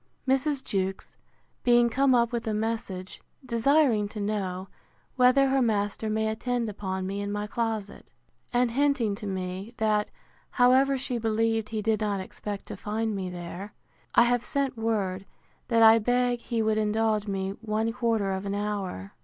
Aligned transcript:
Mrs. 0.27 0.63
Jewkes 0.63 1.15
being 1.63 1.87
come 1.87 2.15
up 2.15 2.31
with 2.31 2.47
a 2.47 2.55
message, 2.55 3.21
desiring 3.45 4.07
to 4.07 4.19
know, 4.19 4.67
whether 5.15 5.49
her 5.49 5.61
master 5.61 6.09
may 6.09 6.27
attend 6.27 6.67
upon 6.69 7.05
me 7.05 7.21
in 7.21 7.31
my 7.31 7.45
closet; 7.45 8.07
and 8.51 8.71
hinting 8.71 9.13
to 9.13 9.27
me, 9.27 9.75
that, 9.77 10.09
however, 10.49 10.97
she 10.97 11.19
believed 11.19 11.69
he 11.69 11.83
did 11.83 12.01
not 12.01 12.19
expect 12.19 12.65
to 12.65 12.75
find 12.75 13.15
me 13.15 13.29
there; 13.29 13.75
I 14.15 14.23
have 14.23 14.43
sent 14.43 14.75
word, 14.75 15.27
that 15.67 15.83
I 15.83 15.99
beg 15.99 16.39
he 16.39 16.63
would 16.63 16.79
indulge 16.79 17.27
me 17.27 17.51
one 17.61 17.93
quarter 17.93 18.31
of 18.31 18.47
an 18.47 18.55
hour. 18.55 19.13